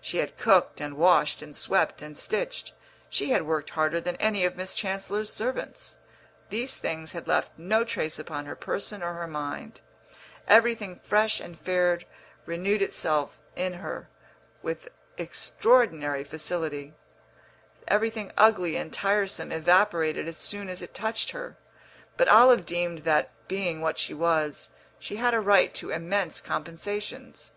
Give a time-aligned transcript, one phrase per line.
[0.00, 2.72] She had cooked and washed and swept and stitched;
[3.08, 5.98] she had worked harder than any of Miss Chancellor's servants.
[6.50, 9.80] These things had left no trace upon her person or her mind;
[10.48, 12.00] everything fresh and fair
[12.44, 14.08] renewed itself in her
[14.62, 16.94] with extraordinary facility,
[17.86, 21.56] everything ugly and tiresome evaporated as soon as it touched her;
[22.16, 27.52] but Olive deemed that, being what she was, she had a right to immense compensations.